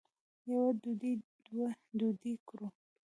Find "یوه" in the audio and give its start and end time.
0.49-0.69